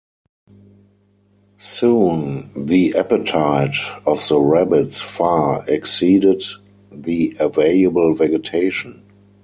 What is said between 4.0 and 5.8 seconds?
of the rabbits far